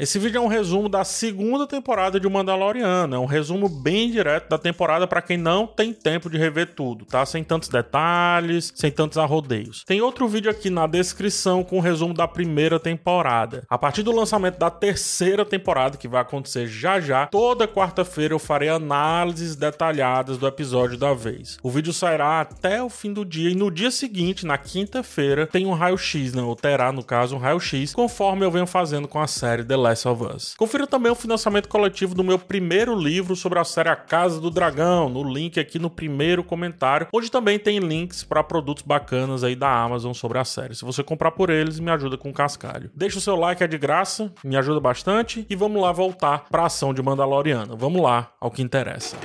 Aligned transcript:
Esse 0.00 0.18
vídeo 0.18 0.38
é 0.38 0.40
um 0.40 0.46
resumo 0.46 0.88
da 0.88 1.04
segunda 1.04 1.66
temporada 1.66 2.18
de 2.18 2.26
Mandaloriano, 2.26 3.14
é 3.14 3.18
um 3.18 3.26
resumo 3.26 3.68
bem 3.68 4.10
direto 4.10 4.48
da 4.48 4.56
temporada 4.56 5.06
para 5.06 5.20
quem 5.20 5.36
não 5.36 5.66
tem 5.66 5.92
tempo 5.92 6.30
de 6.30 6.38
rever 6.38 6.74
tudo, 6.74 7.04
tá? 7.04 7.26
Sem 7.26 7.44
tantos 7.44 7.68
detalhes, 7.68 8.72
sem 8.74 8.90
tantos 8.90 9.18
arrodeios. 9.18 9.84
Tem 9.84 10.00
outro 10.00 10.26
vídeo 10.26 10.50
aqui 10.50 10.70
na 10.70 10.86
descrição 10.86 11.62
com 11.62 11.76
o 11.76 11.82
resumo 11.82 12.14
da 12.14 12.26
primeira 12.26 12.80
temporada. 12.80 13.62
A 13.68 13.76
partir 13.76 14.02
do 14.02 14.10
lançamento 14.10 14.58
da 14.58 14.70
terceira 14.70 15.44
temporada, 15.44 15.98
que 15.98 16.08
vai 16.08 16.22
acontecer 16.22 16.66
já 16.66 16.98
já, 16.98 17.26
toda 17.26 17.68
quarta-feira 17.68 18.32
eu 18.32 18.38
farei 18.38 18.70
análises 18.70 19.54
detalhadas 19.54 20.38
do 20.38 20.46
episódio 20.46 20.96
da 20.96 21.12
vez. 21.12 21.58
O 21.62 21.68
vídeo 21.68 21.92
sairá 21.92 22.40
até 22.40 22.82
o 22.82 22.88
fim 22.88 23.12
do 23.12 23.22
dia 23.22 23.50
e 23.50 23.54
no 23.54 23.70
dia 23.70 23.90
seguinte, 23.90 24.46
na 24.46 24.56
quinta-feira, 24.56 25.46
tem 25.46 25.66
um 25.66 25.74
raio-x, 25.74 26.32
né? 26.32 26.40
Ou 26.40 26.56
terá, 26.56 26.90
no 26.90 27.04
caso, 27.04 27.36
um 27.36 27.38
raio-x, 27.38 27.92
conforme 27.92 28.46
eu 28.46 28.50
venho 28.50 28.66
fazendo 28.66 29.06
com 29.06 29.20
a 29.20 29.26
série 29.26 29.62
The 29.62 29.76
Last 29.76 29.89
of 30.06 30.24
Us. 30.24 30.54
Confira 30.56 30.86
também 30.86 31.10
o 31.10 31.14
financiamento 31.14 31.68
coletivo 31.68 32.14
do 32.14 32.24
meu 32.24 32.38
primeiro 32.38 32.94
livro 32.94 33.34
sobre 33.36 33.58
a 33.58 33.64
série 33.64 33.88
A 33.88 33.96
Casa 33.96 34.40
do 34.40 34.50
Dragão, 34.50 35.08
no 35.08 35.22
link 35.22 35.58
aqui 35.58 35.78
no 35.78 35.90
primeiro 35.90 36.42
comentário, 36.42 37.08
onde 37.12 37.30
também 37.30 37.58
tem 37.58 37.78
links 37.78 38.22
para 38.24 38.42
produtos 38.42 38.82
bacanas 38.82 39.44
aí 39.44 39.54
da 39.54 39.70
Amazon 39.70 40.12
sobre 40.12 40.38
a 40.38 40.44
série. 40.44 40.74
Se 40.74 40.84
você 40.84 41.02
comprar 41.02 41.32
por 41.32 41.50
eles, 41.50 41.80
me 41.80 41.90
ajuda 41.90 42.16
com 42.16 42.32
cascalho. 42.32 42.90
Deixa 42.94 43.18
o 43.18 43.20
seu 43.20 43.36
like, 43.36 43.62
é 43.62 43.66
de 43.66 43.78
graça, 43.78 44.32
me 44.44 44.56
ajuda 44.56 44.80
bastante 44.80 45.46
e 45.48 45.56
vamos 45.56 45.80
lá 45.82 45.92
voltar 45.92 46.46
para 46.50 46.62
a 46.62 46.66
ação 46.66 46.94
de 46.94 47.02
Mandaloriano. 47.02 47.76
Vamos 47.76 48.02
lá 48.02 48.30
ao 48.40 48.50
que 48.50 48.62
interessa. 48.62 49.16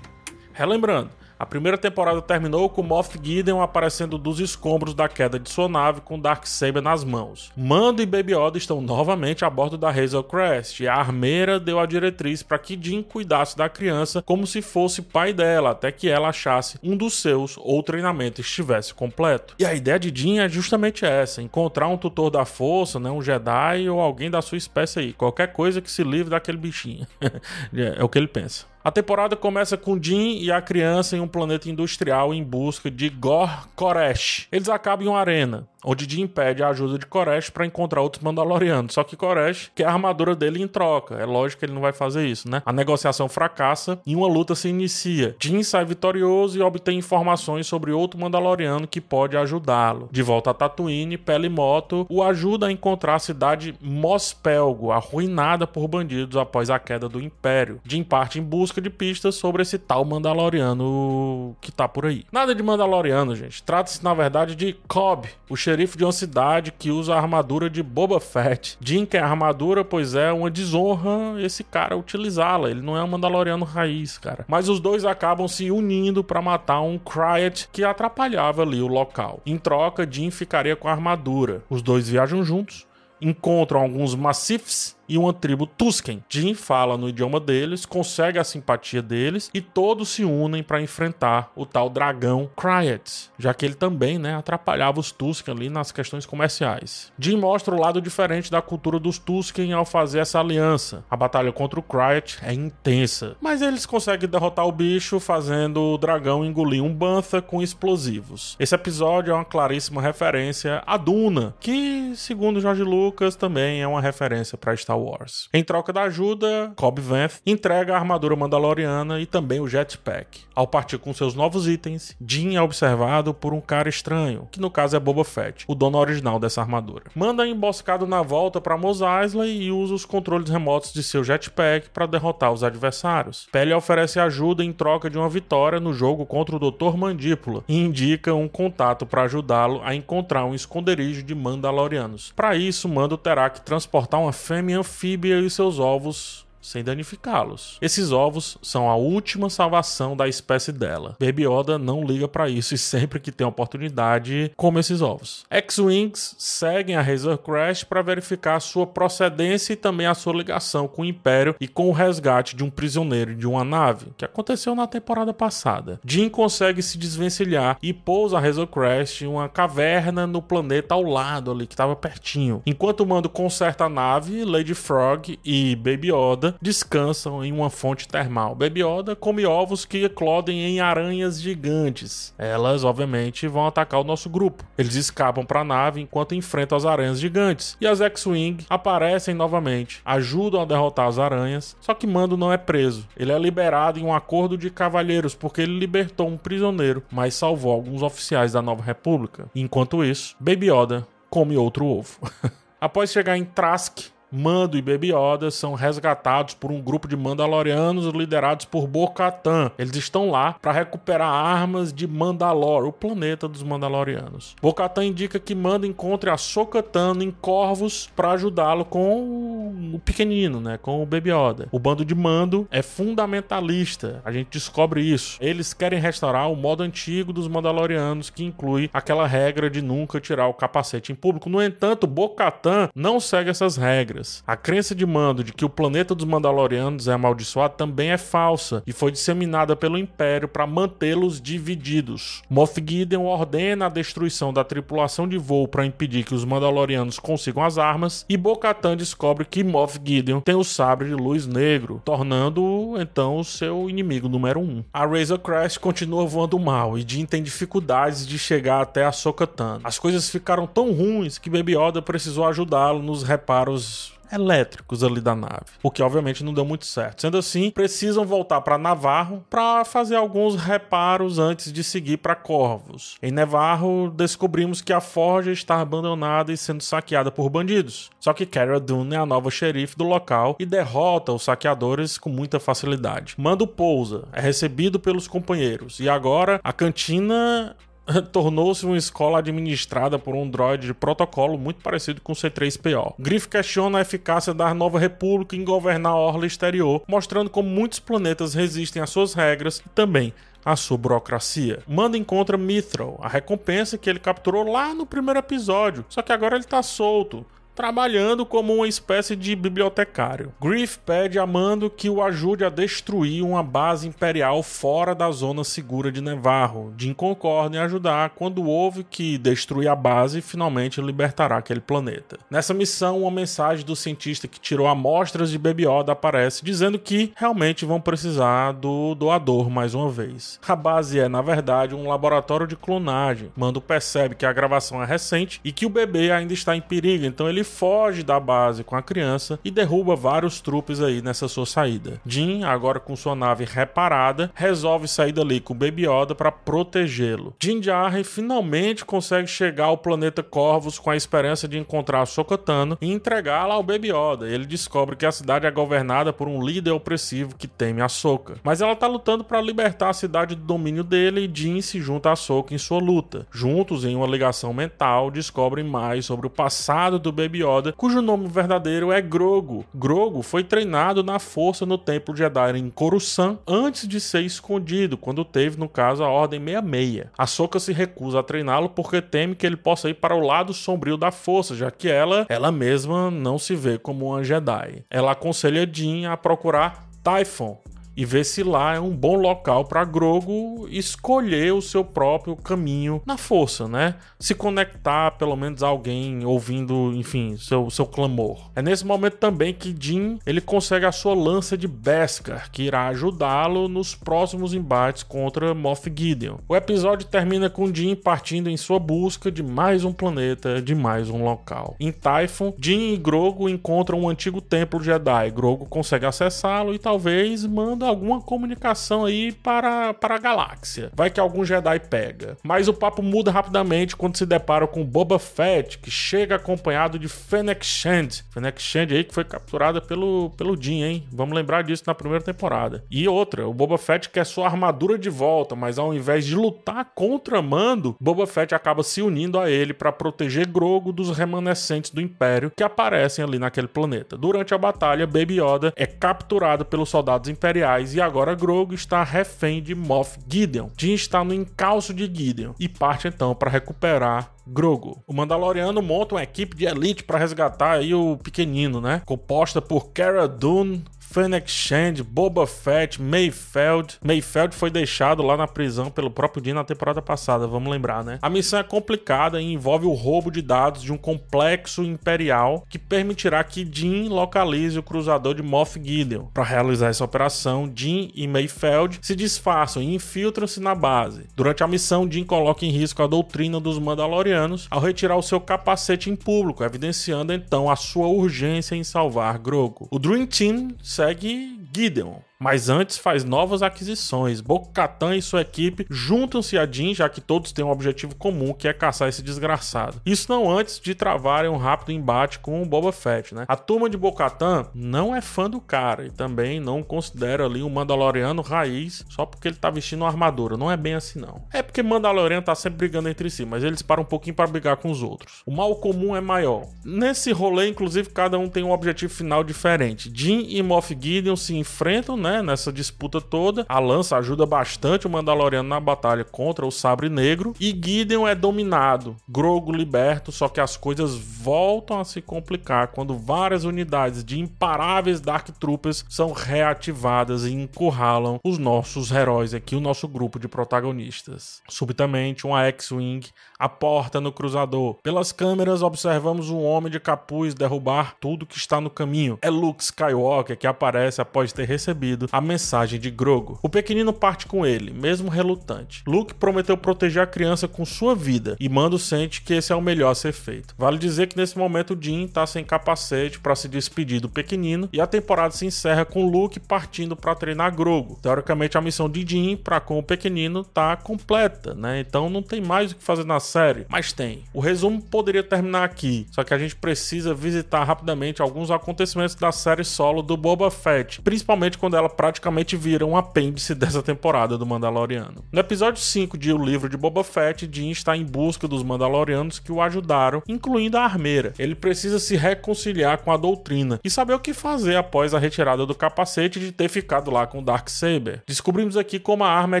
Relembrando, 0.52 1.10
a 1.40 1.46
primeira 1.46 1.78
temporada 1.78 2.20
terminou 2.20 2.68
com 2.68 2.82
Moff 2.82 3.18
Gideon 3.20 3.62
aparecendo 3.62 4.18
dos 4.18 4.40
escombros 4.40 4.92
da 4.92 5.08
queda 5.08 5.38
de 5.38 5.48
sua 5.48 5.70
nave 5.70 6.02
com 6.02 6.20
Darksaber 6.20 6.82
nas 6.82 7.02
mãos. 7.02 7.50
Mando 7.56 8.02
e 8.02 8.06
Baby 8.06 8.34
Yoda 8.34 8.58
estão 8.58 8.82
novamente 8.82 9.42
a 9.42 9.48
bordo 9.48 9.78
da 9.78 9.88
Hazel 9.88 10.22
Crest 10.22 10.80
e 10.80 10.86
a 10.86 10.96
armeira 10.96 11.58
deu 11.58 11.80
a 11.80 11.86
diretriz 11.86 12.42
para 12.42 12.58
que 12.58 12.78
Jin 12.78 13.02
cuidasse 13.02 13.56
da 13.56 13.70
criança 13.70 14.20
como 14.20 14.46
se 14.46 14.60
fosse 14.60 15.00
pai 15.00 15.32
dela, 15.32 15.70
até 15.70 15.90
que 15.90 16.10
ela 16.10 16.28
achasse 16.28 16.78
um 16.82 16.94
dos 16.94 17.14
seus 17.14 17.56
ou 17.56 17.78
o 17.78 17.82
treinamento 17.82 18.42
estivesse 18.42 18.92
completo. 18.92 19.54
E 19.58 19.64
a 19.64 19.72
ideia 19.72 19.98
de 19.98 20.12
Jin 20.14 20.40
é 20.40 20.48
justamente 20.48 21.06
essa: 21.06 21.40
encontrar 21.40 21.88
um 21.88 21.96
tutor 21.96 22.30
da 22.30 22.44
força, 22.44 23.00
né, 23.00 23.10
um 23.10 23.22
Jedi 23.22 23.88
ou 23.88 23.98
alguém 23.98 24.30
da 24.30 24.42
sua 24.42 24.58
espécie 24.58 24.98
aí, 24.98 25.12
qualquer 25.14 25.54
coisa 25.54 25.80
que 25.80 25.90
se 25.90 26.04
livre 26.04 26.28
daquele 26.28 26.58
bichinho. 26.58 27.06
é 27.98 28.04
o 28.04 28.10
que 28.10 28.18
ele 28.18 28.28
pensa. 28.28 28.69
A 28.82 28.90
temporada 28.90 29.36
começa 29.36 29.76
com 29.76 30.02
Jin 30.02 30.38
e 30.38 30.50
a 30.50 30.62
criança 30.62 31.14
em 31.14 31.20
um 31.20 31.28
planeta 31.28 31.68
industrial 31.68 32.32
em 32.32 32.42
busca 32.42 32.90
de 32.90 33.10
Gor 33.10 33.68
Koresh. 33.76 34.48
Eles 34.50 34.70
acabam 34.70 35.06
em 35.06 35.10
uma 35.10 35.20
arena 35.20 35.68
onde 35.84 36.08
Jim 36.08 36.26
pede 36.26 36.62
a 36.62 36.68
ajuda 36.68 36.98
de 36.98 37.06
Koresh 37.06 37.50
para 37.50 37.66
encontrar 37.66 38.00
outros 38.00 38.22
Mandalorianos. 38.22 38.94
Só 38.94 39.04
que 39.04 39.16
Koresh 39.16 39.70
quer 39.74 39.84
a 39.84 39.92
armadura 39.92 40.34
dele 40.34 40.62
em 40.62 40.68
troca. 40.68 41.16
É 41.16 41.24
lógico 41.24 41.60
que 41.60 41.66
ele 41.66 41.72
não 41.72 41.80
vai 41.80 41.92
fazer 41.92 42.26
isso, 42.26 42.48
né? 42.50 42.62
A 42.64 42.72
negociação 42.72 43.28
fracassa 43.28 44.00
e 44.06 44.14
uma 44.14 44.26
luta 44.26 44.54
se 44.54 44.68
inicia. 44.68 45.36
Jim 45.40 45.62
sai 45.62 45.84
vitorioso 45.84 46.58
e 46.58 46.62
obtém 46.62 46.98
informações 46.98 47.66
sobre 47.66 47.92
outro 47.92 48.20
Mandaloriano 48.20 48.86
que 48.86 49.00
pode 49.00 49.36
ajudá-lo. 49.36 50.08
De 50.10 50.22
volta 50.22 50.50
a 50.50 50.54
Tatooine, 50.54 51.16
Pele 51.16 51.48
Moto 51.48 52.06
o 52.08 52.22
ajuda 52.22 52.66
a 52.66 52.72
encontrar 52.72 53.16
a 53.16 53.18
cidade 53.18 53.74
Mospelgo, 53.80 54.90
arruinada 54.90 55.66
por 55.66 55.86
bandidos 55.88 56.36
após 56.36 56.70
a 56.70 56.78
queda 56.78 57.08
do 57.08 57.20
Império. 57.20 57.80
Jim 57.84 58.02
parte 58.02 58.38
em 58.38 58.42
busca 58.42 58.80
de 58.80 58.90
pistas 58.90 59.34
sobre 59.34 59.62
esse 59.62 59.78
tal 59.78 60.04
Mandaloriano 60.04 61.56
que 61.60 61.72
tá 61.72 61.88
por 61.88 62.06
aí. 62.06 62.24
Nada 62.32 62.54
de 62.54 62.62
Mandaloriano, 62.62 63.34
gente. 63.34 63.62
Trata-se, 63.62 64.02
na 64.02 64.14
verdade, 64.14 64.54
de 64.54 64.76
Cobb, 64.88 65.28
o 65.48 65.56
xerife 65.70 65.96
de 65.96 66.04
uma 66.04 66.12
cidade 66.12 66.72
que 66.72 66.90
usa 66.90 67.14
a 67.14 67.18
armadura 67.18 67.70
de 67.70 67.80
Boba 67.80 68.18
Fett. 68.18 68.76
Jim 68.80 69.06
quer 69.06 69.22
a 69.22 69.28
armadura, 69.28 69.84
pois 69.84 70.16
é 70.16 70.32
uma 70.32 70.50
desonra 70.50 71.40
esse 71.40 71.62
cara 71.62 71.96
utilizá-la. 71.96 72.70
Ele 72.70 72.82
não 72.82 72.96
é 72.96 73.04
um 73.04 73.06
Mandaloriano 73.06 73.64
raiz, 73.64 74.18
cara. 74.18 74.44
Mas 74.48 74.68
os 74.68 74.80
dois 74.80 75.04
acabam 75.04 75.46
se 75.46 75.70
unindo 75.70 76.24
para 76.24 76.42
matar 76.42 76.80
um 76.80 76.98
Cryet 76.98 77.68
que 77.72 77.84
atrapalhava 77.84 78.62
ali 78.62 78.82
o 78.82 78.88
local. 78.88 79.40
Em 79.46 79.56
troca, 79.56 80.08
Jim 80.10 80.30
ficaria 80.30 80.74
com 80.74 80.88
a 80.88 80.92
armadura. 80.92 81.62
Os 81.70 81.82
dois 81.82 82.08
viajam 82.08 82.42
juntos, 82.42 82.84
encontram 83.20 83.80
alguns 83.80 84.14
Massifs 84.16 84.96
e 85.10 85.18
uma 85.18 85.32
tribo 85.34 85.66
Tusken. 85.66 86.22
Jin 86.28 86.54
fala 86.54 86.96
no 86.96 87.08
idioma 87.08 87.40
deles, 87.40 87.84
consegue 87.84 88.38
a 88.38 88.44
simpatia 88.44 89.02
deles 89.02 89.50
e 89.52 89.60
todos 89.60 90.10
se 90.10 90.24
unem 90.24 90.62
para 90.62 90.80
enfrentar 90.80 91.50
o 91.56 91.66
tal 91.66 91.90
dragão 91.90 92.48
Cryet, 92.56 93.28
já 93.36 93.52
que 93.52 93.66
ele 93.66 93.74
também, 93.74 94.18
né, 94.18 94.36
atrapalhava 94.36 95.00
os 95.00 95.10
Tusken 95.10 95.52
ali 95.52 95.68
nas 95.68 95.90
questões 95.90 96.24
comerciais. 96.24 97.12
Jin 97.18 97.36
mostra 97.36 97.74
o 97.74 97.80
lado 97.80 98.00
diferente 98.00 98.52
da 98.52 98.62
cultura 98.62 99.00
dos 99.00 99.18
Tusken 99.18 99.72
ao 99.72 99.84
fazer 99.84 100.20
essa 100.20 100.38
aliança. 100.38 101.04
A 101.10 101.16
batalha 101.16 101.50
contra 101.50 101.80
o 101.80 101.82
Cryet 101.82 102.38
é 102.42 102.52
intensa, 102.52 103.36
mas 103.40 103.62
eles 103.62 103.84
conseguem 103.84 104.28
derrotar 104.28 104.66
o 104.66 104.72
bicho 104.72 105.18
fazendo 105.18 105.94
o 105.94 105.98
dragão 105.98 106.44
engolir 106.44 106.84
um 106.84 106.94
Bantha 106.94 107.42
com 107.42 107.60
explosivos. 107.60 108.56
Esse 108.60 108.76
episódio 108.76 109.32
é 109.32 109.34
uma 109.34 109.44
claríssima 109.44 110.00
referência 110.00 110.84
a 110.86 110.96
Duna, 110.96 111.54
que, 111.58 112.12
segundo 112.14 112.60
Jorge 112.60 112.84
Lucas, 112.84 113.34
também 113.34 113.82
é 113.82 113.88
uma 113.88 114.00
referência 114.00 114.56
para 114.56 114.76
Star 114.76 114.99
Wars. 115.00 115.48
Em 115.52 115.64
troca 115.64 115.92
da 115.92 116.02
ajuda, 116.02 116.72
Cobb 116.76 117.00
Vanth 117.00 117.40
entrega 117.46 117.94
a 117.94 117.98
armadura 117.98 118.36
mandaloriana 118.36 119.20
e 119.20 119.26
também 119.26 119.60
o 119.60 119.68
jetpack. 119.68 120.40
Ao 120.54 120.66
partir 120.66 120.98
com 120.98 121.12
seus 121.14 121.34
novos 121.34 121.66
itens, 121.66 122.16
Jin 122.20 122.56
é 122.56 122.62
observado 122.62 123.32
por 123.32 123.52
um 123.52 123.60
cara 123.60 123.88
estranho, 123.88 124.48
que 124.50 124.60
no 124.60 124.70
caso 124.70 124.96
é 124.96 125.00
Boba 125.00 125.24
Fett, 125.24 125.64
o 125.66 125.74
dono 125.74 125.98
original 125.98 126.38
dessa 126.38 126.60
armadura. 126.60 127.04
Manda 127.14 127.46
emboscado 127.46 128.06
na 128.06 128.22
volta 128.22 128.60
para 128.60 128.76
Mos 128.76 129.00
Eisley 129.00 129.62
e 129.62 129.72
usa 129.72 129.94
os 129.94 130.04
controles 130.04 130.50
remotos 130.50 130.92
de 130.92 131.02
seu 131.02 131.24
jetpack 131.24 131.90
para 131.90 132.06
derrotar 132.06 132.52
os 132.52 132.62
adversários. 132.62 133.48
Pele 133.50 133.72
oferece 133.72 134.20
ajuda 134.20 134.64
em 134.64 134.72
troca 134.72 135.08
de 135.08 135.18
uma 135.18 135.28
vitória 135.28 135.80
no 135.80 135.92
jogo 135.92 136.26
contra 136.26 136.56
o 136.56 136.70
Dr. 136.70 136.96
Mandíbula 136.96 137.64
e 137.68 137.78
indica 137.78 138.34
um 138.34 138.48
contato 138.48 139.06
para 139.06 139.22
ajudá-lo 139.22 139.80
a 139.82 139.94
encontrar 139.94 140.44
um 140.44 140.54
esconderijo 140.54 141.22
de 141.22 141.34
Mandalorianos. 141.34 142.32
Para 142.34 142.56
isso, 142.56 142.88
Mando 142.88 143.16
terá 143.16 143.48
que 143.48 143.60
transportar 143.60 144.20
uma 144.20 144.32
fêmea 144.32 144.82
anfíbia 144.90 145.40
e 145.40 145.48
seus 145.48 145.78
ovos 145.78 146.44
sem 146.60 146.84
danificá-los. 146.84 147.78
Esses 147.80 148.12
ovos 148.12 148.58
são 148.62 148.88
a 148.88 148.96
última 148.96 149.48
salvação 149.48 150.16
da 150.16 150.28
espécie 150.28 150.72
dela. 150.72 151.16
Baby 151.18 151.46
Yoda 151.46 151.78
não 151.78 152.04
liga 152.04 152.28
para 152.28 152.48
isso 152.48 152.74
e 152.74 152.78
sempre 152.78 153.20
que 153.20 153.32
tem 153.32 153.46
oportunidade 153.46 154.52
come 154.56 154.80
esses 154.80 155.00
ovos. 155.00 155.44
X-Wings 155.50 156.36
seguem 156.38 156.96
a 156.96 157.02
Razor 157.02 157.38
Crest 157.38 157.86
para 157.86 158.02
verificar 158.02 158.56
a 158.56 158.60
sua 158.60 158.86
procedência 158.86 159.72
e 159.72 159.76
também 159.76 160.06
a 160.06 160.14
sua 160.14 160.32
ligação 160.32 160.86
com 160.86 161.02
o 161.02 161.04
Império 161.04 161.54
e 161.60 161.66
com 161.66 161.88
o 161.88 161.92
resgate 161.92 162.56
de 162.56 162.64
um 162.64 162.70
prisioneiro 162.70 163.34
de 163.34 163.46
uma 163.46 163.64
nave, 163.64 164.12
que 164.16 164.24
aconteceu 164.24 164.74
na 164.74 164.86
temporada 164.86 165.32
passada. 165.32 166.00
Jim 166.04 166.28
consegue 166.28 166.82
se 166.82 166.98
desvencilhar 166.98 167.78
e 167.82 167.92
pousa 167.92 168.36
a 168.36 168.40
Razor 168.40 168.66
Crest 168.66 169.22
em 169.22 169.26
uma 169.26 169.48
caverna 169.48 170.26
no 170.26 170.42
planeta 170.42 170.94
ao 170.94 171.02
lado 171.02 171.50
ali, 171.50 171.66
que 171.66 171.74
estava 171.74 171.96
pertinho. 171.96 172.62
Enquanto 172.66 173.00
o 173.00 173.06
mando 173.06 173.28
conserta 173.28 173.84
a 173.84 173.88
nave, 173.88 174.44
Lady 174.44 174.74
Frog 174.74 175.38
e 175.44 175.76
Baby 175.76 176.12
Yoda 176.12 176.49
descansam 176.60 177.44
em 177.44 177.52
uma 177.52 177.70
fonte 177.70 178.08
termal. 178.08 178.54
Baby 178.54 178.82
Yoda 178.82 179.16
come 179.16 179.46
ovos 179.46 179.84
que 179.84 180.04
eclodem 180.04 180.64
em 180.64 180.80
aranhas 180.80 181.40
gigantes. 181.40 182.34
Elas, 182.38 182.84
obviamente, 182.84 183.46
vão 183.48 183.66
atacar 183.66 184.00
o 184.00 184.04
nosso 184.04 184.28
grupo. 184.28 184.64
Eles 184.76 184.94
escapam 184.94 185.44
para 185.44 185.60
a 185.60 185.64
nave 185.64 186.00
enquanto 186.00 186.34
enfrentam 186.34 186.76
as 186.76 186.84
aranhas 186.84 187.20
gigantes. 187.20 187.76
E 187.80 187.86
as 187.86 188.00
X-Wing 188.00 188.64
aparecem 188.68 189.34
novamente, 189.34 190.00
ajudam 190.04 190.62
a 190.62 190.64
derrotar 190.64 191.06
as 191.06 191.18
aranhas, 191.18 191.76
só 191.80 191.94
que 191.94 192.06
Mando 192.06 192.36
não 192.36 192.52
é 192.52 192.56
preso. 192.56 193.06
Ele 193.16 193.32
é 193.32 193.38
liberado 193.38 193.98
em 193.98 194.04
um 194.04 194.14
acordo 194.14 194.56
de 194.56 194.70
cavalheiros 194.70 195.34
porque 195.34 195.62
ele 195.62 195.78
libertou 195.78 196.28
um 196.28 196.36
prisioneiro, 196.36 197.02
mas 197.10 197.34
salvou 197.34 197.72
alguns 197.72 198.02
oficiais 198.02 198.52
da 198.52 198.62
Nova 198.62 198.82
República. 198.82 199.50
Enquanto 199.54 200.04
isso, 200.04 200.36
Baby 200.40 200.70
Yoda 200.70 201.06
come 201.28 201.56
outro 201.56 201.86
ovo. 201.86 202.18
Após 202.80 203.12
chegar 203.12 203.36
em 203.36 203.44
Trask, 203.44 204.10
Mando 204.32 204.76
e 204.76 204.82
Baby 204.82 205.12
Yoda 205.12 205.50
são 205.50 205.74
resgatados 205.74 206.54
por 206.54 206.70
um 206.70 206.80
grupo 206.80 207.08
de 207.08 207.16
Mandalorianos 207.16 208.06
liderados 208.06 208.64
por 208.64 208.86
Bo-Katan. 208.86 209.70
Eles 209.78 209.96
estão 209.96 210.30
lá 210.30 210.54
para 210.60 210.72
recuperar 210.72 211.28
armas 211.28 211.92
de 211.92 212.06
Mandalor, 212.06 212.84
o 212.84 212.92
planeta 212.92 213.48
dos 213.48 213.62
Mandalorianos. 213.62 214.54
Bo-Katan 214.62 215.04
indica 215.04 215.38
que 215.38 215.54
Mando 215.54 215.86
encontre 215.86 216.30
a 216.30 216.36
Sokatano 216.36 217.22
em 217.22 217.30
Corvos 217.30 218.10
para 218.14 218.32
ajudá-lo 218.32 218.84
com 218.84 219.92
o 219.94 219.98
pequenino, 219.98 220.60
né, 220.60 220.78
com 220.78 221.02
o 221.02 221.06
Baby 221.06 221.30
Yoda. 221.30 221.68
O 221.72 221.78
bando 221.78 222.04
de 222.04 222.14
Mando 222.14 222.68
é 222.70 222.82
fundamentalista. 222.82 224.20
A 224.24 224.30
gente 224.30 224.48
descobre 224.50 225.00
isso. 225.00 225.38
Eles 225.40 225.72
querem 225.74 225.98
restaurar 225.98 226.50
o 226.50 226.56
modo 226.56 226.82
antigo 226.82 227.32
dos 227.32 227.48
Mandalorianos, 227.48 228.30
que 228.30 228.44
inclui 228.44 228.90
aquela 228.92 229.26
regra 229.26 229.68
de 229.68 229.82
nunca 229.82 230.20
tirar 230.20 230.46
o 230.46 230.54
capacete 230.54 231.12
em 231.12 231.14
público. 231.14 231.48
No 231.48 231.62
entanto, 231.62 232.06
Bo-Katan 232.06 232.88
não 232.94 233.18
segue 233.18 233.50
essas 233.50 233.76
regras. 233.76 234.19
A 234.46 234.56
crença 234.56 234.94
de 234.94 235.06
Mando 235.06 235.42
de 235.44 235.52
que 235.52 235.64
o 235.64 235.68
planeta 235.68 236.14
dos 236.14 236.24
Mandalorianos 236.24 237.08
é 237.08 237.12
amaldiçoado 237.12 237.74
também 237.76 238.10
é 238.10 238.18
falsa 238.18 238.82
e 238.86 238.92
foi 238.92 239.10
disseminada 239.10 239.74
pelo 239.74 239.98
Império 239.98 240.48
para 240.48 240.66
mantê-los 240.66 241.40
divididos. 241.40 242.42
Moff 242.48 242.82
Gideon 242.84 243.24
ordena 243.24 243.86
a 243.86 243.90
destruição 243.90 244.52
da 244.52 244.64
tripulação 244.64 245.28
de 245.28 245.38
voo 245.38 245.66
para 245.66 245.86
impedir 245.86 246.24
que 246.24 246.34
os 246.34 246.44
Mandalorianos 246.44 247.18
consigam 247.18 247.64
as 247.64 247.78
armas 247.78 248.24
e 248.28 248.36
Bo-Katan 248.36 248.96
descobre 248.96 249.44
que 249.44 249.64
Moff 249.64 249.98
Gideon 250.02 250.40
tem 250.40 250.54
o 250.54 250.64
sabre 250.64 251.08
de 251.08 251.14
luz 251.14 251.46
negro, 251.46 252.00
tornando-o 252.04 253.00
então 253.00 253.42
seu 253.42 253.88
inimigo 253.88 254.28
número 254.28 254.60
um. 254.60 254.84
A 254.92 255.06
Razor 255.06 255.38
Crest 255.38 255.78
continua 255.78 256.26
voando 256.26 256.58
mal 256.58 256.98
e 256.98 257.04
Jin 257.06 257.26
tem 257.26 257.42
dificuldades 257.42 258.26
de 258.26 258.38
chegar 258.38 258.80
até 258.80 259.04
a 259.04 259.12
Sokatan. 259.12 259.80
As 259.84 259.98
coisas 259.98 260.28
ficaram 260.28 260.66
tão 260.66 260.92
ruins 260.92 261.38
que 261.38 261.50
Baby 261.50 261.76
Yoda 261.76 262.02
precisou 262.02 262.46
ajudá-lo 262.46 263.02
nos 263.02 263.22
reparos 263.22 264.09
elétricos 264.32 265.02
ali 265.02 265.20
da 265.20 265.34
nave, 265.34 265.66
o 265.82 265.90
que 265.90 266.02
obviamente 266.02 266.44
não 266.44 266.54
deu 266.54 266.64
muito 266.64 266.86
certo. 266.86 267.22
Sendo 267.22 267.38
assim, 267.38 267.70
precisam 267.70 268.24
voltar 268.24 268.60
para 268.60 268.78
Navarro 268.78 269.44
para 269.48 269.84
fazer 269.84 270.16
alguns 270.16 270.56
reparos 270.56 271.38
antes 271.38 271.72
de 271.72 271.82
seguir 271.82 272.18
para 272.18 272.34
Corvos. 272.34 273.16
Em 273.22 273.30
Navarro, 273.30 274.10
descobrimos 274.10 274.80
que 274.80 274.92
a 274.92 275.00
forja 275.00 275.52
está 275.52 275.80
abandonada 275.80 276.52
e 276.52 276.56
sendo 276.56 276.82
saqueada 276.82 277.30
por 277.30 277.48
bandidos. 277.48 278.10
Só 278.18 278.32
que 278.32 278.46
Cara 278.46 278.78
Dune 278.78 279.14
é 279.14 279.18
a 279.18 279.26
nova 279.26 279.50
xerife 279.50 279.96
do 279.96 280.04
local 280.04 280.56
e 280.58 280.66
derrota 280.66 281.32
os 281.32 281.42
saqueadores 281.42 282.18
com 282.18 282.30
muita 282.30 282.60
facilidade. 282.60 283.34
Mando 283.36 283.66
pousa, 283.66 284.24
é 284.32 284.40
recebido 284.40 284.98
pelos 284.98 285.26
companheiros 285.26 286.00
e 286.00 286.08
agora 286.08 286.60
a 286.62 286.72
cantina 286.72 287.76
tornou-se 288.32 288.84
uma 288.84 288.96
escola 288.96 289.38
administrada 289.38 290.18
por 290.18 290.34
um 290.34 290.48
droid 290.48 290.86
de 290.86 290.94
protocolo 290.94 291.58
muito 291.58 291.82
parecido 291.82 292.20
com 292.20 292.32
o 292.32 292.36
C3PO. 292.36 293.14
Griff 293.18 293.48
questiona 293.48 293.98
a 293.98 294.02
eficácia 294.02 294.52
da 294.52 294.72
Nova 294.74 294.98
República 294.98 295.56
em 295.56 295.64
governar 295.64 296.12
a 296.12 296.16
orla 296.16 296.46
exterior, 296.46 297.02
mostrando 297.06 297.50
como 297.50 297.68
muitos 297.68 297.98
planetas 297.98 298.54
resistem 298.54 299.02
às 299.02 299.10
suas 299.10 299.34
regras 299.34 299.82
e 299.84 299.88
também 299.90 300.32
à 300.64 300.76
sua 300.76 300.98
burocracia. 300.98 301.82
Manda 301.86 302.18
encontra 302.18 302.58
Mithril, 302.58 303.18
a 303.22 303.28
recompensa 303.28 303.96
que 303.96 304.10
ele 304.10 304.18
capturou 304.18 304.70
lá 304.70 304.94
no 304.94 305.06
primeiro 305.06 305.38
episódio, 305.38 306.04
só 306.08 306.22
que 306.22 306.32
agora 306.32 306.56
ele 306.56 306.64
está 306.64 306.82
solto 306.82 307.46
trabalhando 307.80 308.44
como 308.44 308.74
uma 308.74 308.86
espécie 308.86 309.34
de 309.34 309.56
bibliotecário. 309.56 310.52
Griff 310.60 310.98
pede 310.98 311.38
a 311.38 311.46
Mando 311.46 311.88
que 311.88 312.10
o 312.10 312.22
ajude 312.22 312.62
a 312.62 312.68
destruir 312.68 313.42
uma 313.42 313.62
base 313.62 314.06
imperial 314.06 314.62
fora 314.62 315.14
da 315.14 315.30
zona 315.30 315.64
segura 315.64 316.12
de 316.12 316.20
Nevarro. 316.20 316.92
Jim 316.98 317.14
concorda 317.14 317.78
em 317.78 317.80
ajudar 317.80 318.34
quando 318.36 318.66
ouve 318.66 319.02
que 319.02 319.38
destruir 319.38 319.88
a 319.88 319.96
base 319.96 320.42
finalmente 320.42 321.00
libertará 321.00 321.56
aquele 321.56 321.80
planeta. 321.80 322.38
Nessa 322.50 322.74
missão, 322.74 323.22
uma 323.22 323.30
mensagem 323.30 323.82
do 323.82 323.96
cientista 323.96 324.46
que 324.46 324.60
tirou 324.60 324.86
amostras 324.86 325.50
de 325.50 325.56
Baby 325.56 325.86
Yoda 325.86 326.12
aparece 326.12 326.62
dizendo 326.62 326.98
que 326.98 327.32
realmente 327.34 327.86
vão 327.86 327.98
precisar 327.98 328.72
do 328.72 329.14
doador 329.14 329.70
mais 329.70 329.94
uma 329.94 330.10
vez. 330.10 330.60
A 330.68 330.76
base 330.76 331.18
é, 331.18 331.28
na 331.28 331.40
verdade, 331.40 331.94
um 331.94 332.06
laboratório 332.06 332.66
de 332.66 332.76
clonagem. 332.76 333.50
Mando 333.56 333.80
percebe 333.80 334.34
que 334.34 334.44
a 334.44 334.52
gravação 334.52 335.02
é 335.02 335.06
recente 335.06 335.62
e 335.64 335.72
que 335.72 335.86
o 335.86 335.90
bebê 335.90 336.30
ainda 336.30 336.52
está 336.52 336.76
em 336.76 336.82
perigo, 336.82 337.24
então 337.24 337.48
ele 337.48 337.69
foge 337.70 338.22
da 338.22 338.38
base 338.40 338.84
com 338.84 338.96
a 338.96 339.02
criança 339.02 339.58
e 339.64 339.70
derruba 339.70 340.16
vários 340.16 340.60
trupes 340.60 341.00
aí 341.00 341.22
nessa 341.22 341.48
sua 341.48 341.64
saída. 341.64 342.20
Jin, 342.26 342.64
agora 342.64 343.00
com 343.00 343.16
sua 343.16 343.34
nave 343.34 343.64
reparada, 343.64 344.50
resolve 344.54 345.06
sair 345.08 345.32
dali 345.32 345.60
com 345.60 345.74
Baby 345.74 346.06
Yoda 346.06 346.34
para 346.34 346.52
protegê-lo. 346.52 347.54
Jin 347.58 347.82
Jarre 347.82 348.24
finalmente 348.24 349.04
consegue 349.04 349.46
chegar 349.46 349.86
ao 349.86 349.98
planeta 349.98 350.42
Corvus 350.42 350.98
com 350.98 351.10
a 351.10 351.16
esperança 351.16 351.68
de 351.68 351.78
encontrar 351.78 352.26
Sokotano 352.26 352.98
e 353.00 353.12
entregá-la 353.12 353.74
ao 353.74 353.82
Baby 353.82 354.08
Yoda. 354.08 354.48
Ele 354.48 354.66
descobre 354.66 355.16
que 355.16 355.26
a 355.26 355.32
cidade 355.32 355.66
é 355.66 355.70
governada 355.70 356.32
por 356.32 356.48
um 356.48 356.62
líder 356.62 356.90
opressivo 356.90 357.54
que 357.56 357.68
teme 357.68 358.02
a 358.02 358.08
Soka. 358.08 358.56
Mas 358.62 358.80
ela 358.80 358.92
está 358.92 359.06
lutando 359.06 359.44
para 359.44 359.60
libertar 359.60 360.10
a 360.10 360.14
cidade 360.14 360.54
do 360.54 360.64
domínio 360.64 361.04
dele 361.04 361.46
e 361.46 361.50
Jin 361.52 361.80
se 361.80 362.00
junta 362.00 362.32
a 362.32 362.36
Soka 362.36 362.74
em 362.74 362.78
sua 362.78 362.98
luta. 362.98 363.46
Juntos, 363.50 364.04
em 364.04 364.16
uma 364.16 364.26
ligação 364.26 364.72
mental, 364.72 365.30
descobrem 365.30 365.84
mais 365.84 366.26
sobre 366.26 366.46
o 366.46 366.50
passado 366.50 367.18
do 367.18 367.32
Baby 367.32 367.59
Yoda, 367.62 367.92
cujo 367.92 368.20
nome 368.20 368.48
verdadeiro 368.48 369.12
é 369.12 369.20
Grogu. 369.20 369.84
Grogu 369.94 370.42
foi 370.42 370.64
treinado 370.64 371.22
na 371.22 371.38
força 371.38 371.84
no 371.84 371.98
Templo 371.98 372.36
Jedi 372.36 372.78
em 372.78 372.90
Coruscant 372.90 373.58
antes 373.66 374.06
de 374.06 374.20
ser 374.20 374.42
escondido, 374.42 375.16
quando 375.16 375.44
teve, 375.44 375.78
no 375.78 375.88
caso, 375.88 376.22
a 376.22 376.28
Ordem 376.28 376.60
66. 376.60 377.26
Ahsoka 377.36 377.78
se 377.78 377.92
recusa 377.92 378.40
a 378.40 378.42
treiná-lo 378.42 378.88
porque 378.88 379.20
teme 379.20 379.54
que 379.54 379.66
ele 379.66 379.76
possa 379.76 380.08
ir 380.08 380.14
para 380.14 380.34
o 380.34 380.40
lado 380.40 380.72
sombrio 380.72 381.16
da 381.16 381.30
força, 381.30 381.74
já 381.74 381.90
que 381.90 382.08
ela, 382.08 382.46
ela 382.48 382.72
mesma 382.72 383.30
não 383.30 383.58
se 383.58 383.74
vê 383.74 383.98
como 383.98 384.26
uma 384.26 384.42
Jedi. 384.42 385.04
Ela 385.10 385.32
aconselha 385.32 385.86
Din 385.86 386.24
a 386.24 386.36
procurar 386.36 387.08
Typhon, 387.22 387.78
e 388.16 388.24
ver 388.24 388.44
se 388.44 388.62
lá 388.62 388.94
é 388.94 389.00
um 389.00 389.10
bom 389.10 389.36
local 389.36 389.84
para 389.84 390.04
Grogo 390.04 390.86
escolher 390.90 391.72
o 391.72 391.82
seu 391.82 392.04
próprio 392.04 392.56
caminho 392.56 393.22
na 393.24 393.36
força, 393.36 393.88
né? 393.88 394.16
Se 394.38 394.54
conectar 394.54 395.32
pelo 395.32 395.56
menos 395.56 395.82
a 395.82 395.88
alguém 395.88 396.44
ouvindo, 396.44 397.12
enfim, 397.14 397.56
seu, 397.56 397.88
seu 397.90 398.06
clamor. 398.06 398.70
É 398.74 398.82
nesse 398.82 399.06
momento 399.06 399.36
também 399.36 399.72
que 399.72 399.94
Jin 399.98 400.38
ele 400.46 400.60
consegue 400.60 401.06
a 401.06 401.12
sua 401.12 401.34
lança 401.34 401.76
de 401.76 401.88
Beskar, 401.88 402.70
que 402.70 402.82
irá 402.82 403.08
ajudá-lo 403.08 403.88
nos 403.88 404.14
próximos 404.14 404.74
embates 404.74 405.22
contra 405.22 405.74
Moff 405.74 406.10
Gideon. 406.14 406.58
O 406.68 406.76
episódio 406.76 407.26
termina 407.26 407.70
com 407.70 407.92
Jin 407.92 408.14
partindo 408.14 408.68
em 408.68 408.76
sua 408.76 408.98
busca 408.98 409.50
de 409.50 409.62
mais 409.62 410.04
um 410.04 410.12
planeta, 410.12 410.80
de 410.82 410.94
mais 410.94 411.30
um 411.30 411.44
local. 411.44 411.96
Em 411.98 412.12
Typhon, 412.12 412.74
Jin 412.78 413.14
e 413.14 413.16
Grogo 413.16 413.68
encontram 413.68 414.20
um 414.20 414.28
antigo 414.28 414.60
templo 414.60 415.02
Jedi. 415.02 415.50
Grogo 415.50 415.86
consegue 415.86 416.26
acessá-lo 416.26 416.94
e 416.94 416.98
talvez 416.98 417.64
manda 417.64 417.99
alguma 418.06 418.40
comunicação 418.40 419.24
aí 419.24 419.52
para, 419.52 420.14
para 420.14 420.36
a 420.36 420.38
galáxia. 420.38 421.10
Vai 421.14 421.30
que 421.30 421.40
algum 421.40 421.64
Jedi 421.64 422.00
pega. 422.00 422.56
Mas 422.62 422.88
o 422.88 422.94
papo 422.94 423.22
muda 423.22 423.50
rapidamente 423.50 424.16
quando 424.16 424.36
se 424.36 424.46
depara 424.46 424.86
com 424.86 425.04
Boba 425.04 425.38
Fett, 425.38 425.98
que 425.98 426.10
chega 426.10 426.56
acompanhado 426.56 427.18
de 427.18 427.28
Fennec 427.28 427.84
Shand. 427.84 428.28
Fennec 428.50 428.80
Shand 428.80 429.08
aí 429.10 429.24
que 429.24 429.34
foi 429.34 429.44
capturada 429.44 430.00
pelo, 430.00 430.50
pelo 430.56 430.76
Din, 430.76 431.02
hein? 431.02 431.24
Vamos 431.32 431.54
lembrar 431.54 431.82
disso 431.82 432.04
na 432.06 432.14
primeira 432.14 432.44
temporada. 432.44 433.04
E 433.10 433.28
outra, 433.28 433.66
o 433.66 433.74
Boba 433.74 433.98
Fett 433.98 434.28
quer 434.28 434.44
sua 434.44 434.66
armadura 434.66 435.18
de 435.18 435.30
volta, 435.30 435.74
mas 435.76 435.98
ao 435.98 436.14
invés 436.14 436.44
de 436.44 436.54
lutar 436.54 437.12
contra 437.14 437.62
Mando, 437.62 438.16
Boba 438.20 438.46
Fett 438.46 438.74
acaba 438.74 439.02
se 439.02 439.22
unindo 439.22 439.58
a 439.58 439.70
ele 439.70 439.92
para 439.92 440.12
proteger 440.12 440.66
Grogu 440.66 441.12
dos 441.12 441.36
remanescentes 441.36 442.10
do 442.10 442.20
Império 442.20 442.72
que 442.76 442.82
aparecem 442.82 443.44
ali 443.44 443.58
naquele 443.58 443.88
planeta. 443.88 444.36
Durante 444.36 444.74
a 444.74 444.78
batalha, 444.78 445.26
Baby 445.26 445.60
Yoda 445.60 445.92
é 445.96 446.06
capturado 446.06 446.84
pelos 446.84 447.08
soldados 447.08 447.48
imperiais 447.48 447.89
e 447.98 448.20
agora 448.20 448.54
Grogu 448.54 448.94
está 448.94 449.24
refém 449.24 449.82
de 449.82 449.94
Moff 449.94 450.38
Gideon. 450.46 450.90
Jin 450.96 451.14
está 451.14 451.42
no 451.42 451.52
encalço 451.52 452.14
de 452.14 452.24
Gideon 452.32 452.72
e 452.78 452.88
parte 452.88 453.26
então 453.26 453.54
para 453.54 453.70
recuperar 453.70 454.52
Grogu. 454.66 455.20
O 455.26 455.32
Mandaloriano 455.32 456.00
monta 456.00 456.36
uma 456.36 456.42
equipe 456.42 456.76
de 456.76 456.84
elite 456.84 457.24
para 457.24 457.38
resgatar 457.38 457.92
aí 457.92 458.14
o 458.14 458.36
pequenino, 458.36 459.00
né? 459.00 459.22
Composta 459.26 459.82
por 459.82 460.10
Cara 460.12 460.46
Dune, 460.46 461.04
Fennec 461.32 461.70
Shand, 461.70 462.24
Boba 462.24 462.66
Fett, 462.66 463.22
Mayfeld. 463.22 464.18
Mayfeld 464.20 464.74
foi 464.74 464.90
deixado 464.90 465.44
lá 465.44 465.56
na 465.56 465.68
prisão 465.68 466.10
pelo 466.10 466.28
próprio 466.28 466.60
Dean 466.60 466.74
na 466.74 466.82
temporada 466.82 467.22
passada, 467.22 467.68
vamos 467.68 467.88
lembrar, 467.88 468.24
né? 468.24 468.40
A 468.42 468.50
missão 468.50 468.80
é 468.80 468.82
complicada 468.82 469.62
e 469.62 469.72
envolve 469.72 470.06
o 470.06 470.12
roubo 470.12 470.50
de 470.50 470.60
dados 470.60 471.02
de 471.02 471.12
um 471.12 471.16
complexo 471.16 472.02
imperial 472.02 472.84
que 472.88 472.98
permitirá 472.98 473.62
que 473.62 473.84
Dean 473.84 474.28
localize 474.28 474.98
o 474.98 475.04
cruzador 475.04 475.54
de 475.54 475.62
Moff 475.62 476.00
Gideon. 476.02 476.46
Para 476.52 476.64
realizar 476.64 477.10
essa 477.10 477.24
operação, 477.24 477.86
Dean 477.86 478.28
e 478.34 478.48
Mayfeld 478.48 479.20
se 479.22 479.36
disfarçam 479.36 480.02
e 480.02 480.12
infiltram-se 480.12 480.80
na 480.80 480.96
base. 480.96 481.46
Durante 481.54 481.84
a 481.84 481.86
missão, 481.86 482.26
Dean 482.26 482.42
coloca 482.42 482.84
em 482.84 482.90
risco 482.90 483.22
a 483.22 483.28
doutrina 483.28 483.78
dos 483.78 484.00
Mandalorianos 484.00 484.88
ao 484.90 485.00
retirar 485.00 485.36
o 485.36 485.42
seu 485.42 485.60
capacete 485.60 486.28
em 486.28 486.34
público, 486.34 486.82
evidenciando 486.82 487.52
então 487.52 487.88
a 487.88 487.94
sua 487.94 488.26
urgência 488.26 488.96
em 488.96 489.04
salvar 489.04 489.58
Grogu. 489.58 490.08
O 490.10 490.18
Dream 490.18 490.44
Team 490.44 490.88
segue 491.20 491.76
Gideon, 491.92 492.40
mas 492.60 492.90
antes 492.90 493.16
faz 493.16 493.42
novas 493.42 493.82
aquisições. 493.82 494.60
Bo-Katan 494.60 495.34
e 495.34 495.40
sua 495.40 495.62
equipe 495.62 496.06
juntam-se 496.10 496.76
a 496.76 496.86
Jin, 496.86 497.14
já 497.14 497.28
que 497.28 497.40
todos 497.40 497.72
têm 497.72 497.84
um 497.84 497.90
objetivo 497.90 498.34
comum, 498.34 498.74
que 498.74 498.86
é 498.86 498.92
caçar 498.92 499.28
esse 499.30 499.42
desgraçado. 499.42 500.20
Isso 500.26 500.46
não 500.52 500.70
antes 500.70 501.00
de 501.00 501.14
travarem 501.14 501.70
um 501.70 501.78
rápido 501.78 502.12
embate 502.12 502.58
com 502.58 502.82
o 502.82 502.86
Boba 502.86 503.12
Fett, 503.12 503.54
né? 503.54 503.64
A 503.66 503.76
turma 503.76 504.10
de 504.10 504.18
Bo-Katan 504.18 504.88
não 504.94 505.34
é 505.34 505.40
fã 505.40 505.70
do 505.70 505.80
cara 505.80 506.26
e 506.26 506.30
também 506.30 506.78
não 506.78 507.02
considera 507.02 507.64
ali 507.64 507.82
um 507.82 507.88
Mandaloriano 507.88 508.60
raiz 508.60 509.24
só 509.30 509.46
porque 509.46 509.68
ele 509.68 509.76
tá 509.76 509.88
vestindo 509.88 510.20
uma 510.20 510.28
armadura. 510.28 510.76
Não 510.76 510.92
é 510.92 510.96
bem 510.98 511.14
assim, 511.14 511.38
não. 511.38 511.62
É 511.72 511.82
porque 511.82 512.02
Mandaloriano 512.02 512.62
tá 512.62 512.74
sempre 512.74 512.98
brigando 512.98 513.30
entre 513.30 513.48
si, 513.48 513.64
mas 513.64 513.82
eles 513.82 514.02
param 514.02 514.22
um 514.22 514.26
pouquinho 514.26 514.54
para 514.54 514.66
brigar 514.66 514.98
com 514.98 515.10
os 515.10 515.22
outros. 515.22 515.62
O 515.64 515.70
mal 515.70 515.96
comum 515.96 516.36
é 516.36 516.40
maior. 516.42 516.86
Nesse 517.02 517.52
rolê, 517.52 517.88
inclusive, 517.88 518.28
cada 518.28 518.58
um 518.58 518.68
tem 518.68 518.84
um 518.84 518.92
objetivo 518.92 519.32
final 519.32 519.64
diferente. 519.64 520.30
Jin 520.34 520.66
e 520.68 520.82
Moff 520.82 521.16
Gideon 521.18 521.56
se 521.56 521.74
enfrentam, 521.74 522.36
né? 522.36 522.49
Né, 522.50 522.62
nessa 522.62 522.92
disputa 522.92 523.40
toda. 523.40 523.86
A 523.88 523.98
lança 524.00 524.36
ajuda 524.36 524.66
bastante 524.66 525.26
o 525.26 525.30
Mandaloriano 525.30 525.88
na 525.88 526.00
batalha 526.00 526.44
contra 526.44 526.84
o 526.84 526.90
Sabre 526.90 527.28
Negro 527.28 527.74
e 527.78 527.90
Gideon 527.90 528.46
é 528.46 528.54
dominado. 528.54 529.36
Grogo 529.48 529.92
liberto, 529.92 530.50
só 530.50 530.68
que 530.68 530.80
as 530.80 530.96
coisas 530.96 531.36
voltam 531.36 532.18
a 532.18 532.24
se 532.24 532.40
complicar 532.40 533.08
quando 533.08 533.36
várias 533.36 533.84
unidades 533.84 534.44
de 534.44 534.58
imparáveis 534.58 535.40
Dark 535.40 535.68
Troopers 535.78 536.24
são 536.28 536.52
reativadas 536.52 537.64
e 537.64 537.72
encurralam 537.72 538.58
os 538.64 538.78
nossos 538.78 539.30
heróis 539.30 539.72
aqui, 539.72 539.94
o 539.94 540.00
nosso 540.00 540.26
grupo 540.26 540.58
de 540.58 540.66
protagonistas. 540.66 541.80
Subitamente, 541.88 542.66
uma 542.66 542.84
X-Wing 542.86 543.48
aporta 543.80 544.40
no 544.40 544.52
cruzador. 544.52 545.16
Pelas 545.22 545.50
câmeras, 545.50 546.02
observamos 546.02 546.68
um 546.68 546.82
homem 546.82 547.10
de 547.10 547.18
capuz 547.18 547.72
derrubar 547.72 548.36
tudo 548.38 548.66
que 548.66 548.76
está 548.76 549.00
no 549.00 549.08
caminho. 549.08 549.58
É 549.62 549.70
Luke 549.70 550.02
Skywalker 550.02 550.76
que 550.76 550.86
aparece 550.86 551.40
após 551.40 551.72
ter 551.72 551.88
recebido 551.88 552.46
a 552.52 552.60
mensagem 552.60 553.18
de 553.18 553.30
Grogo. 553.30 553.78
O 553.82 553.88
pequenino 553.88 554.32
parte 554.32 554.66
com 554.66 554.84
ele, 554.84 555.10
mesmo 555.10 555.48
relutante. 555.48 556.22
Luke 556.26 556.54
prometeu 556.54 556.96
proteger 556.96 557.42
a 557.42 557.46
criança 557.46 557.88
com 557.88 558.04
sua 558.04 558.34
vida 558.34 558.76
e 558.78 558.88
Mando 558.88 559.18
sente 559.18 559.62
que 559.62 559.72
esse 559.72 559.92
é 559.92 559.96
o 559.96 560.02
melhor 560.02 560.30
a 560.30 560.34
ser 560.34 560.52
feito. 560.52 560.94
Vale 560.98 561.16
dizer 561.16 561.46
que 561.46 561.56
nesse 561.56 561.78
momento 561.78 562.18
Jin 562.20 562.44
está 562.44 562.66
sem 562.66 562.84
capacete 562.84 563.58
para 563.58 563.74
se 563.74 563.88
despedir 563.88 564.40
do 564.40 564.48
pequenino 564.48 565.08
e 565.12 565.20
a 565.20 565.26
temporada 565.26 565.72
se 565.72 565.86
encerra 565.86 566.24
com 566.24 566.46
Luke 566.46 566.78
partindo 566.80 567.34
para 567.34 567.54
treinar 567.54 567.94
Grogo. 567.94 568.38
Teoricamente 568.42 568.98
a 568.98 569.00
missão 569.00 569.28
de 569.28 569.46
Jin 569.46 569.76
para 569.76 570.00
com 570.00 570.18
o 570.18 570.22
pequenino 570.22 570.84
tá 570.84 571.16
completa, 571.16 571.94
né? 571.94 572.20
Então 572.20 572.50
não 572.50 572.62
tem 572.62 572.80
mais 572.80 573.12
o 573.12 573.16
que 573.16 573.22
fazer 573.22 573.44
na 573.44 573.60
série, 573.70 574.04
mas 574.08 574.32
tem. 574.32 574.64
O 574.74 574.80
resumo 574.80 575.22
poderia 575.22 575.62
terminar 575.62 576.04
aqui, 576.04 576.46
só 576.50 576.64
que 576.64 576.74
a 576.74 576.78
gente 576.78 576.96
precisa 576.96 577.54
visitar 577.54 578.02
rapidamente 578.02 578.60
alguns 578.60 578.90
acontecimentos 578.90 579.54
da 579.54 579.70
série 579.70 580.04
solo 580.04 580.42
do 580.42 580.56
Boba 580.56 580.90
Fett, 580.90 581.40
principalmente 581.40 581.96
quando 581.96 582.16
ela 582.16 582.28
praticamente 582.28 582.96
vira 582.96 583.24
um 583.24 583.36
apêndice 583.36 583.94
dessa 583.96 584.22
temporada 584.22 584.76
do 584.76 584.84
Mandaloriano. 584.84 585.64
No 585.70 585.80
episódio 585.80 586.20
5 586.20 586.58
de 586.58 586.72
O 586.72 586.84
Livro 586.84 587.08
de 587.08 587.16
Boba 587.16 587.44
Fett, 587.44 587.86
Din 587.86 588.10
está 588.10 588.36
em 588.36 588.44
busca 588.44 588.88
dos 588.88 589.04
Mandalorianos 589.04 589.78
que 589.78 589.92
o 589.92 590.02
ajudaram, 590.02 590.62
incluindo 590.66 591.16
a 591.16 591.22
armeira. 591.22 591.72
Ele 591.78 591.94
precisa 591.94 592.38
se 592.40 592.56
reconciliar 592.56 593.38
com 593.38 593.52
a 593.52 593.56
doutrina 593.56 594.18
e 594.24 594.30
saber 594.30 594.54
o 594.54 594.58
que 594.58 594.74
fazer 594.74 595.16
após 595.16 595.54
a 595.54 595.58
retirada 595.58 596.04
do 596.04 596.14
capacete 596.14 596.80
de 596.80 596.90
ter 596.90 597.08
ficado 597.08 597.50
lá 597.50 597.66
com 597.66 597.78
o 597.78 597.82
Darksaber. 597.82 598.62
Descobrimos 598.66 599.16
aqui 599.16 599.38
como 599.38 599.62
a 599.62 599.70
arma 599.70 599.98
é 599.98 600.00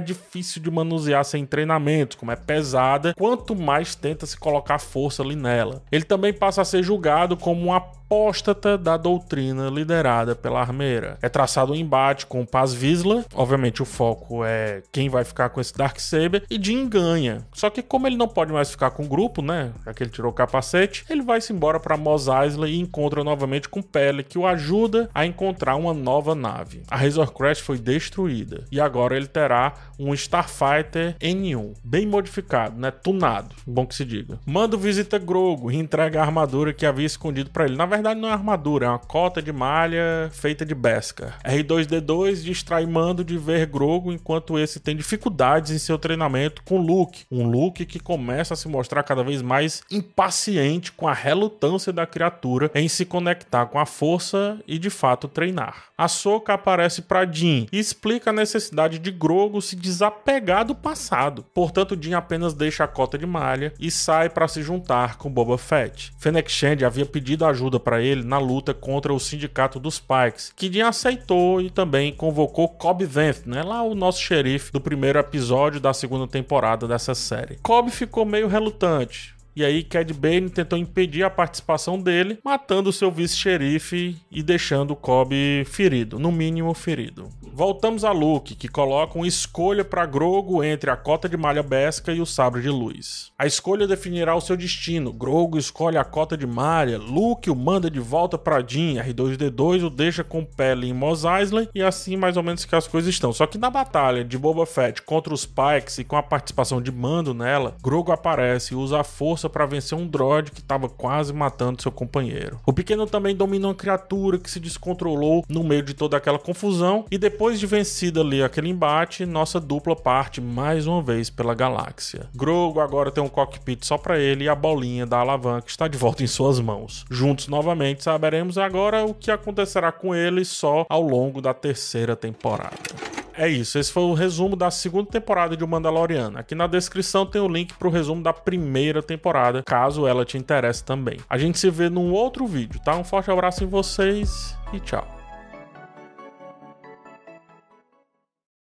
difícil 0.00 0.60
de 0.60 0.70
manusear 0.70 1.24
sem 1.24 1.46
treinamento, 1.46 2.16
como 2.16 2.32
é 2.32 2.36
pesada, 2.36 3.14
quanto 3.16 3.59
mais 3.60 3.94
tenta 3.94 4.26
se 4.26 4.36
colocar 4.36 4.78
força 4.78 5.22
ali 5.22 5.36
nela. 5.36 5.82
Ele 5.92 6.04
também 6.04 6.32
passa 6.32 6.62
a 6.62 6.64
ser 6.64 6.82
julgado 6.82 7.36
como 7.36 7.66
um 7.66 7.72
apóstata 8.10 8.76
da 8.76 8.96
doutrina 8.96 9.70
liderada 9.70 10.34
pela 10.34 10.60
armeira. 10.60 11.16
É 11.22 11.28
traçado 11.28 11.72
um 11.72 11.76
embate 11.76 12.26
com 12.26 12.44
Paz 12.44 12.74
Vizsla, 12.74 13.24
obviamente 13.32 13.82
o 13.82 13.84
foco 13.84 14.44
é 14.44 14.82
quem 14.90 15.08
vai 15.08 15.22
ficar 15.22 15.50
com 15.50 15.60
esse 15.60 15.72
Darksaber, 15.72 16.42
e 16.50 16.60
Jin 16.60 16.88
ganha. 16.88 17.46
Só 17.52 17.70
que 17.70 17.80
como 17.80 18.08
ele 18.08 18.16
não 18.16 18.26
pode 18.26 18.52
mais 18.52 18.68
ficar 18.68 18.90
com 18.90 19.04
o 19.04 19.08
grupo, 19.08 19.40
né, 19.40 19.70
já 19.84 19.94
que 19.94 20.02
ele 20.02 20.10
tirou 20.10 20.32
o 20.32 20.34
capacete, 20.34 21.04
ele 21.08 21.22
vai-se 21.22 21.52
embora 21.52 21.78
para 21.78 21.96
Mos 21.96 22.26
Eisley 22.26 22.74
e 22.74 22.80
encontra 22.80 23.22
novamente 23.22 23.68
com 23.68 23.80
Pele, 23.80 24.24
que 24.24 24.36
o 24.36 24.44
ajuda 24.44 25.08
a 25.14 25.24
encontrar 25.24 25.76
uma 25.76 25.94
nova 25.94 26.34
nave. 26.34 26.82
A 26.90 26.96
Razor 26.96 27.32
Crest 27.32 27.62
foi 27.62 27.78
destruída, 27.78 28.64
e 28.72 28.80
agora 28.80 29.16
ele 29.16 29.28
terá 29.28 29.74
um 29.96 30.12
Starfighter 30.12 31.16
N1, 31.20 31.74
bem 31.84 32.06
modificado, 32.06 32.76
né, 32.76 32.90
tunado, 32.90 33.54
bom 33.64 33.86
que 33.86 33.94
se 33.94 34.04
diga. 34.04 34.40
Mando 34.44 34.76
visita 34.76 35.16
Grogo 35.16 35.70
e 35.70 35.76
entrega 35.76 36.18
a 36.18 36.24
armadura 36.24 36.72
que 36.72 36.84
havia 36.84 37.06
escondido 37.06 37.50
para 37.50 37.66
ele. 37.66 37.76
Na 37.76 37.86
verdade 37.86 37.99
não 38.02 38.28
é 38.28 38.32
armadura, 38.32 38.86
é 38.86 38.88
uma 38.88 38.98
cota 38.98 39.42
de 39.42 39.52
malha 39.52 40.28
feita 40.32 40.64
de 40.64 40.74
Beskar. 40.74 41.38
R2-D2 41.44 42.42
distrai 42.42 42.86
Mando 42.86 43.24
de 43.24 43.38
ver 43.38 43.66
Grogo 43.66 44.12
enquanto 44.12 44.58
esse 44.58 44.80
tem 44.80 44.96
dificuldades 44.96 45.70
em 45.70 45.78
seu 45.78 45.98
treinamento 45.98 46.62
com 46.62 46.78
Luke, 46.78 47.24
um 47.30 47.48
Luke 47.48 47.84
que 47.86 48.00
começa 48.00 48.54
a 48.54 48.56
se 48.56 48.68
mostrar 48.68 49.02
cada 49.02 49.22
vez 49.22 49.42
mais 49.42 49.82
impaciente 49.90 50.92
com 50.92 51.06
a 51.08 51.12
relutância 51.12 51.92
da 51.92 52.06
criatura 52.06 52.70
em 52.74 52.88
se 52.88 53.04
conectar 53.04 53.66
com 53.66 53.78
a 53.78 53.86
força 53.86 54.58
e 54.66 54.78
de 54.78 54.90
fato 54.90 55.28
treinar. 55.28 55.90
A 55.96 56.08
Soka 56.08 56.54
aparece 56.54 57.02
para 57.02 57.24
Din 57.24 57.66
e 57.70 57.78
explica 57.78 58.30
a 58.30 58.32
necessidade 58.32 58.98
de 58.98 59.10
Grogo 59.10 59.60
se 59.60 59.76
desapegar 59.76 60.64
do 60.64 60.74
passado. 60.74 61.44
Portanto, 61.54 61.96
Din 61.96 62.14
apenas 62.14 62.54
deixa 62.54 62.84
a 62.84 62.88
cota 62.88 63.18
de 63.18 63.26
malha 63.26 63.74
e 63.78 63.90
sai 63.90 64.30
para 64.30 64.48
se 64.48 64.62
juntar 64.62 65.16
com 65.16 65.30
Boba 65.30 65.58
Fett. 65.58 66.12
Fennec 66.18 66.50
Shand 66.50 66.82
havia 66.86 67.04
pedido 67.04 67.44
ajuda 67.44 67.78
para 67.78 67.89
ele 67.98 68.22
na 68.22 68.38
luta 68.38 68.74
contra 68.74 69.14
o 69.14 69.18
sindicato 69.18 69.80
dos 69.80 69.98
Pikes, 69.98 70.52
que 70.54 70.82
aceitou 70.82 71.62
e 71.62 71.70
também 71.70 72.12
convocou 72.12 72.68
Cobb 72.68 73.04
Vanth, 73.06 73.46
né, 73.46 73.62
lá 73.62 73.82
o 73.82 73.94
nosso 73.94 74.20
xerife 74.20 74.70
do 74.70 74.80
primeiro 74.80 75.18
episódio 75.18 75.80
da 75.80 75.94
segunda 75.94 76.26
temporada 76.26 76.86
dessa 76.86 77.14
série. 77.14 77.58
Cobb 77.62 77.90
ficou 77.90 78.24
meio 78.26 78.48
relutante, 78.48 79.34
e 79.54 79.64
aí 79.64 79.82
Cad 79.82 80.12
Bane 80.12 80.50
tentou 80.50 80.78
impedir 80.78 81.22
a 81.22 81.30
participação 81.30 82.00
dele, 82.00 82.38
matando 82.44 82.92
seu 82.92 83.10
vice-xerife 83.10 84.16
e 84.30 84.42
deixando 84.42 84.96
Cobb 84.96 85.34
ferido, 85.66 86.18
no 86.18 86.30
mínimo 86.30 86.72
ferido. 86.74 87.28
Voltamos 87.52 88.04
a 88.04 88.12
Luke, 88.12 88.54
que 88.54 88.68
coloca 88.68 89.18
uma 89.18 89.26
escolha 89.26 89.84
para 89.84 90.06
Grogo 90.06 90.62
entre 90.62 90.90
a 90.90 90.96
cota 90.96 91.28
de 91.28 91.36
malha 91.36 91.62
Besca 91.62 92.12
e 92.12 92.20
o 92.20 92.26
sabre 92.26 92.62
de 92.62 92.68
luz. 92.68 93.32
A 93.38 93.46
escolha 93.46 93.86
definirá 93.86 94.34
o 94.34 94.40
seu 94.40 94.56
destino. 94.56 95.12
Grogo 95.12 95.58
escolhe 95.58 95.98
a 95.98 96.04
cota 96.04 96.36
de 96.36 96.46
malha, 96.46 96.98
Luke 96.98 97.50
o 97.50 97.56
manda 97.56 97.90
de 97.90 98.00
volta 98.00 98.38
para 98.38 98.62
Din, 98.62 98.96
R2D2 98.96 99.84
o 99.84 99.90
deixa 99.90 100.22
com 100.22 100.44
pele 100.44 100.88
em 100.88 100.92
Mos 100.92 101.24
Eisley 101.24 101.68
e 101.74 101.82
assim 101.82 102.16
mais 102.16 102.36
ou 102.36 102.42
menos 102.42 102.64
que 102.64 102.74
as 102.74 102.86
coisas 102.86 103.12
estão. 103.12 103.32
Só 103.32 103.46
que 103.46 103.58
na 103.58 103.68
batalha 103.68 104.24
de 104.24 104.38
Boba 104.38 104.64
Fett 104.64 105.02
contra 105.02 105.34
os 105.34 105.44
Pikes 105.44 105.98
e 105.98 106.04
com 106.04 106.16
a 106.16 106.22
participação 106.22 106.80
de 106.80 106.92
Mando 106.92 107.34
nela, 107.34 107.76
Grogo 107.82 108.12
aparece 108.12 108.74
e 108.74 108.76
usa 108.76 109.00
a 109.00 109.04
força 109.04 109.39
para 109.48 109.66
vencer 109.66 109.96
um 109.96 110.06
droid 110.06 110.50
que 110.50 110.60
estava 110.60 110.88
quase 110.88 111.32
matando 111.32 111.82
seu 111.82 111.92
companheiro. 111.92 112.60
O 112.66 112.72
pequeno 112.72 113.06
também 113.06 113.34
domina 113.34 113.68
uma 113.68 113.74
criatura 113.74 114.38
que 114.38 114.50
se 114.50 114.60
descontrolou 114.60 115.44
no 115.48 115.62
meio 115.64 115.82
de 115.82 115.94
toda 115.94 116.16
aquela 116.16 116.38
confusão 116.38 117.04
e 117.10 117.18
depois 117.18 117.58
de 117.58 117.66
vencida 117.66 118.20
ali 118.20 118.42
aquele 118.42 118.68
embate, 118.68 119.24
nossa 119.24 119.60
dupla 119.60 119.96
parte 119.96 120.40
mais 120.40 120.86
uma 120.86 121.02
vez 121.02 121.30
pela 121.30 121.54
galáxia. 121.54 122.28
Grogo 122.34 122.80
agora 122.80 123.10
tem 123.10 123.22
um 123.22 123.28
cockpit 123.28 123.84
só 123.84 123.96
para 123.96 124.18
ele 124.18 124.44
e 124.44 124.48
a 124.48 124.54
bolinha 124.54 125.06
da 125.06 125.18
alavanca 125.18 125.68
está 125.68 125.88
de 125.88 125.96
volta 125.96 126.22
em 126.22 126.26
suas 126.26 126.60
mãos. 126.60 127.04
Juntos 127.10 127.48
novamente 127.48 128.02
saberemos 128.02 128.58
agora 128.58 129.04
o 129.04 129.14
que 129.14 129.30
acontecerá 129.30 129.92
com 129.92 130.14
ele 130.14 130.44
só 130.44 130.84
ao 130.88 131.02
longo 131.02 131.40
da 131.40 131.54
terceira 131.54 132.16
temporada 132.16 133.09
é 133.40 133.48
isso. 133.48 133.78
Esse 133.78 133.90
foi 133.90 134.02
o 134.02 134.12
resumo 134.12 134.54
da 134.54 134.70
segunda 134.70 135.10
temporada 135.10 135.56
de 135.56 135.64
O 135.64 135.68
Mandaloriano. 135.68 136.38
Aqui 136.38 136.54
na 136.54 136.66
descrição 136.66 137.24
tem 137.24 137.40
o 137.40 137.48
link 137.48 137.72
pro 137.74 137.88
resumo 137.88 138.22
da 138.22 138.32
primeira 138.32 139.02
temporada, 139.02 139.62
caso 139.62 140.06
ela 140.06 140.26
te 140.26 140.36
interesse 140.36 140.84
também. 140.84 141.16
A 141.28 141.38
gente 141.38 141.58
se 141.58 141.70
vê 141.70 141.88
num 141.88 142.12
outro 142.12 142.46
vídeo, 142.46 142.80
tá? 142.84 142.94
Um 142.96 143.04
forte 143.04 143.30
abraço 143.30 143.64
em 143.64 143.66
vocês 143.66 144.54
e 144.74 144.80
tchau. 144.80 145.19